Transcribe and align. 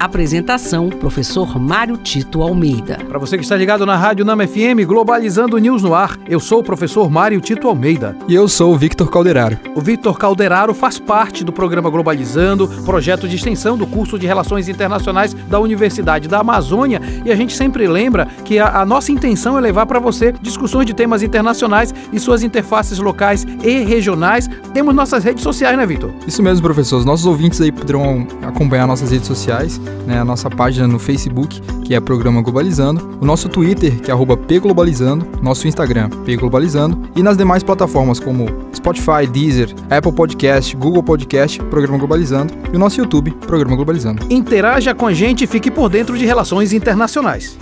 Apresentação: 0.00 0.88
Professor 0.88 1.60
Mário 1.60 1.98
Tito 1.98 2.40
Almeida. 2.40 2.96
Para 3.06 3.18
você 3.18 3.36
que 3.36 3.42
está 3.42 3.54
ligado 3.54 3.84
na 3.84 3.98
Rádio 3.98 4.24
Nama 4.24 4.46
FM, 4.46 4.86
Globalizando 4.86 5.58
News 5.58 5.82
no 5.82 5.94
ar, 5.94 6.18
eu 6.26 6.40
sou 6.40 6.60
o 6.60 6.62
professor 6.62 7.10
Mário 7.10 7.38
Tito 7.38 7.68
Almeida. 7.68 8.16
E 8.26 8.34
eu 8.34 8.48
sou 8.48 8.72
o 8.72 8.78
Victor 8.78 9.10
Calderaro. 9.10 9.58
O 9.74 9.80
Victor 9.82 10.16
Calderaro 10.16 10.72
faz 10.72 10.98
parte 10.98 11.44
do 11.44 11.52
programa 11.52 11.90
Globalizando, 11.90 12.66
projeto 12.86 13.28
de 13.28 13.36
extensão 13.36 13.76
do 13.76 13.86
curso 13.86 14.18
de 14.18 14.26
Relações 14.26 14.70
Internacionais 14.70 15.34
da 15.34 15.60
Universidade 15.60 16.28
da 16.28 16.38
Amazônia. 16.38 16.98
E 17.22 17.30
a 17.30 17.36
gente 17.36 17.54
sempre 17.54 17.86
lembra 17.86 18.26
que 18.42 18.58
a, 18.58 18.80
a 18.80 18.86
nossa 18.86 19.12
intenção 19.12 19.58
é 19.58 19.60
levar 19.60 19.84
para 19.84 19.98
você 19.98 20.32
discussões 20.32 20.86
de 20.86 20.94
temas 20.94 21.22
internacionais 21.22 21.94
e 22.10 22.18
suas 22.18 22.42
interfaces 22.42 22.98
locais 22.98 23.46
e 23.62 23.80
regionais. 23.80 24.48
Temos 24.72 24.94
nossas 24.94 25.22
redes 25.24 25.42
sociais, 25.42 25.76
né, 25.76 25.84
Victor? 25.84 26.10
Isso 26.26 26.42
mesmo, 26.42 26.62
professor. 26.62 26.96
Os 26.96 27.04
nossos 27.04 27.26
ouvintes 27.26 27.60
aí 27.60 27.70
poderão 27.70 28.26
acompanhar 28.42 28.86
nossas 28.86 29.10
redes 29.10 29.26
sociais 29.26 29.78
né, 30.06 30.18
a 30.18 30.24
nossa 30.24 30.50
página 30.50 30.86
no 30.86 30.98
Facebook, 30.98 31.60
que 31.84 31.94
é 31.94 32.00
Programa 32.00 32.42
Globalizando, 32.42 33.18
o 33.20 33.24
nosso 33.24 33.48
Twitter, 33.48 34.00
que 34.00 34.10
é 34.10 34.14
pglobalizando, 34.46 35.26
nosso 35.42 35.66
Instagram, 35.68 36.08
pglobalizando, 36.24 37.10
e 37.16 37.22
nas 37.22 37.36
demais 37.36 37.62
plataformas 37.62 38.18
como 38.18 38.46
Spotify, 38.74 39.26
Deezer, 39.30 39.74
Apple 39.90 40.12
Podcast, 40.12 40.76
Google 40.76 41.02
Podcast, 41.02 41.60
Programa 41.64 41.98
Globalizando, 41.98 42.54
e 42.72 42.76
o 42.76 42.78
nosso 42.78 43.00
YouTube, 43.00 43.30
Programa 43.46 43.76
Globalizando. 43.76 44.24
Interaja 44.30 44.94
com 44.94 45.06
a 45.06 45.12
gente 45.12 45.44
e 45.44 45.46
fique 45.46 45.70
por 45.70 45.88
dentro 45.88 46.16
de 46.16 46.24
relações 46.24 46.72
internacionais. 46.72 47.56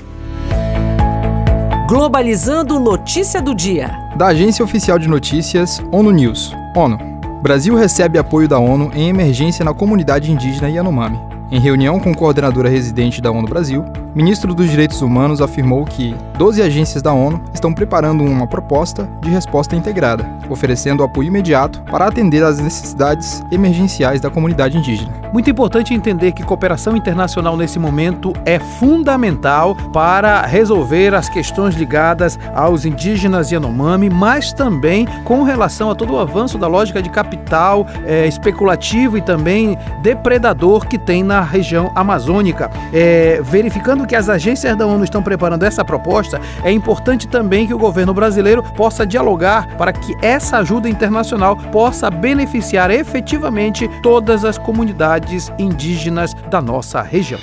Globalizando 1.88 2.78
notícia 2.78 3.40
do 3.40 3.54
dia. 3.54 3.90
Da 4.16 4.26
Agência 4.26 4.62
Oficial 4.62 4.98
de 4.98 5.08
Notícias, 5.08 5.82
ONU 5.90 6.10
News. 6.10 6.52
ONU. 6.76 6.98
Brasil 7.42 7.74
recebe 7.74 8.18
apoio 8.18 8.46
da 8.46 8.58
ONU 8.58 8.90
em 8.94 9.08
emergência 9.08 9.64
na 9.64 9.72
comunidade 9.72 10.30
indígena 10.30 10.68
Yanomami. 10.68 11.37
Em 11.50 11.58
reunião 11.58 11.98
com 11.98 12.14
coordenadora 12.14 12.68
residente 12.68 13.22
da 13.22 13.30
ONU 13.30 13.48
Brasil, 13.48 13.82
ministro 14.14 14.54
dos 14.54 14.70
Direitos 14.70 15.02
Humanos 15.02 15.40
afirmou 15.40 15.84
que 15.84 16.14
12 16.36 16.62
agências 16.62 17.02
da 17.02 17.12
ONU 17.12 17.40
estão 17.52 17.72
preparando 17.72 18.24
uma 18.24 18.46
proposta 18.46 19.08
de 19.20 19.30
resposta 19.30 19.76
integrada, 19.76 20.26
oferecendo 20.48 21.02
apoio 21.02 21.28
imediato 21.28 21.82
para 21.82 22.06
atender 22.06 22.42
às 22.42 22.58
necessidades 22.58 23.42
emergenciais 23.50 24.20
da 24.20 24.30
comunidade 24.30 24.76
indígena. 24.78 25.12
Muito 25.32 25.50
importante 25.50 25.92
entender 25.92 26.32
que 26.32 26.42
cooperação 26.42 26.96
internacional 26.96 27.56
nesse 27.56 27.78
momento 27.78 28.32
é 28.46 28.58
fundamental 28.58 29.76
para 29.92 30.42
resolver 30.46 31.14
as 31.14 31.28
questões 31.28 31.74
ligadas 31.74 32.38
aos 32.54 32.86
indígenas 32.86 33.50
Yanomami, 33.50 34.08
mas 34.08 34.52
também 34.52 35.06
com 35.24 35.42
relação 35.42 35.90
a 35.90 35.94
todo 35.94 36.14
o 36.14 36.18
avanço 36.18 36.56
da 36.56 36.66
lógica 36.66 37.02
de 37.02 37.10
capital 37.10 37.86
é, 38.06 38.26
especulativo 38.26 39.18
e 39.18 39.20
também 39.20 39.76
depredador 40.02 40.86
que 40.86 40.98
tem 40.98 41.22
na 41.22 41.42
região 41.42 41.92
amazônica. 41.94 42.70
É, 42.92 43.40
verificando 43.42 44.06
que 44.08 44.16
as 44.16 44.28
agências 44.28 44.76
da 44.76 44.86
ONU 44.86 45.04
estão 45.04 45.22
preparando 45.22 45.62
essa 45.62 45.84
proposta, 45.84 46.40
é 46.64 46.72
importante 46.72 47.28
também 47.28 47.66
que 47.66 47.74
o 47.74 47.78
governo 47.78 48.14
brasileiro 48.14 48.62
possa 48.74 49.06
dialogar 49.06 49.76
para 49.76 49.92
que 49.92 50.14
essa 50.20 50.58
ajuda 50.58 50.88
internacional 50.88 51.56
possa 51.56 52.10
beneficiar 52.10 52.90
efetivamente 52.90 53.88
todas 54.02 54.44
as 54.44 54.56
comunidades 54.56 55.52
indígenas 55.58 56.34
da 56.50 56.60
nossa 56.60 57.02
região. 57.02 57.40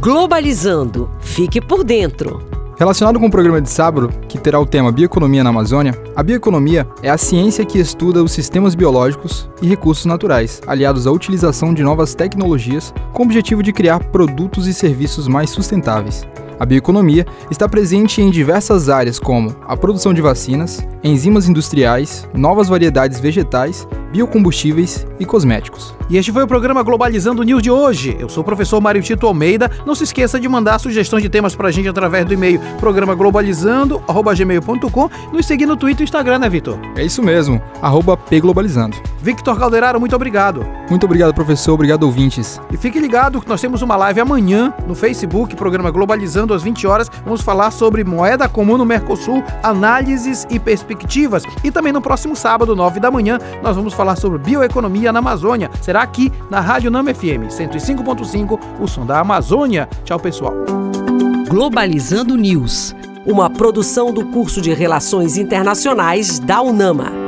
Globalizando. 0.00 1.10
Fique 1.20 1.60
por 1.60 1.84
dentro. 1.84 2.55
Relacionado 2.78 3.18
com 3.18 3.24
o 3.24 3.30
programa 3.30 3.58
de 3.58 3.70
sábado, 3.70 4.10
que 4.28 4.36
terá 4.38 4.60
o 4.60 4.66
tema 4.66 4.92
Bioeconomia 4.92 5.42
na 5.42 5.48
Amazônia, 5.48 5.94
a 6.14 6.22
bioeconomia 6.22 6.86
é 7.02 7.08
a 7.08 7.16
ciência 7.16 7.64
que 7.64 7.78
estuda 7.78 8.22
os 8.22 8.32
sistemas 8.32 8.74
biológicos 8.74 9.48
e 9.62 9.66
recursos 9.66 10.04
naturais, 10.04 10.60
aliados 10.66 11.06
à 11.06 11.10
utilização 11.10 11.72
de 11.72 11.82
novas 11.82 12.14
tecnologias, 12.14 12.92
com 13.14 13.22
o 13.22 13.26
objetivo 13.26 13.62
de 13.62 13.72
criar 13.72 14.00
produtos 14.00 14.66
e 14.66 14.74
serviços 14.74 15.26
mais 15.26 15.48
sustentáveis. 15.48 16.26
A 16.60 16.66
bioeconomia 16.66 17.26
está 17.50 17.66
presente 17.66 18.20
em 18.20 18.30
diversas 18.30 18.90
áreas 18.90 19.18
como 19.18 19.56
a 19.66 19.74
produção 19.74 20.12
de 20.12 20.20
vacinas, 20.20 20.86
enzimas 21.02 21.48
industriais, 21.48 22.28
novas 22.34 22.68
variedades 22.68 23.18
vegetais, 23.18 23.88
biocombustíveis 24.12 25.06
e 25.18 25.26
cosméticos. 25.26 25.94
E 26.08 26.16
este 26.16 26.32
foi 26.32 26.42
o 26.42 26.46
programa 26.46 26.82
Globalizando 26.82 27.42
News 27.42 27.62
de 27.62 27.70
hoje. 27.70 28.16
Eu 28.18 28.28
sou 28.28 28.42
o 28.42 28.44
professor 28.44 28.80
Mário 28.80 29.02
Tito 29.02 29.26
Almeida. 29.26 29.70
Não 29.84 29.94
se 29.94 30.04
esqueça 30.04 30.38
de 30.38 30.48
mandar 30.48 30.78
sugestões 30.78 31.22
de 31.22 31.28
temas 31.28 31.54
pra 31.54 31.70
gente 31.70 31.88
através 31.88 32.24
do 32.24 32.34
e-mail 32.34 32.60
programa 32.78 33.14
globalizando@gmail.com, 33.14 35.10
nos 35.32 35.46
seguir 35.46 35.66
no 35.66 35.76
Twitter 35.76 36.02
e 36.02 36.04
Instagram, 36.04 36.38
né, 36.38 36.48
Vitor? 36.48 36.78
É 36.96 37.04
isso 37.04 37.22
mesmo, 37.22 37.60
arroba 37.82 38.16
pglobalizando. 38.16 38.96
Victor 39.20 39.58
Calderaro, 39.58 39.98
muito 39.98 40.14
obrigado. 40.14 40.64
Muito 40.88 41.04
obrigado, 41.04 41.34
professor. 41.34 41.74
Obrigado, 41.74 42.04
ouvintes. 42.04 42.60
E 42.70 42.76
fique 42.76 43.00
ligado 43.00 43.40
que 43.40 43.48
nós 43.48 43.60
temos 43.60 43.82
uma 43.82 43.96
live 43.96 44.20
amanhã 44.20 44.72
no 44.86 44.94
Facebook, 44.94 45.56
programa 45.56 45.90
Globalizando, 45.90 46.54
às 46.54 46.62
20 46.62 46.86
horas. 46.86 47.10
Vamos 47.24 47.40
falar 47.40 47.72
sobre 47.72 48.04
moeda 48.04 48.48
comum 48.48 48.78
no 48.78 48.84
Mercosul, 48.84 49.42
análises 49.62 50.46
e 50.48 50.60
perspectivas. 50.60 51.42
E 51.64 51.70
também 51.72 51.92
no 51.92 52.00
próximo 52.00 52.36
sábado, 52.36 52.76
9 52.76 53.00
da 53.00 53.10
manhã, 53.10 53.38
nós 53.62 53.74
vamos 53.74 53.94
falar 53.94 54.14
sobre 54.14 54.38
bioeconomia 54.38 55.05
na 55.12 55.18
Amazônia. 55.18 55.70
Será 55.80 56.02
aqui 56.02 56.32
na 56.50 56.60
Rádio 56.60 56.90
Nama 56.90 57.14
FM 57.14 57.48
105.5, 57.48 58.58
o 58.80 58.86
som 58.86 59.04
da 59.04 59.20
Amazônia. 59.20 59.88
Tchau, 60.04 60.18
pessoal. 60.18 60.54
Globalizando 61.48 62.36
News, 62.36 62.94
uma 63.24 63.48
produção 63.48 64.12
do 64.12 64.26
curso 64.26 64.60
de 64.60 64.72
Relações 64.72 65.36
Internacionais 65.36 66.38
da 66.38 66.60
UNAMA. 66.60 67.25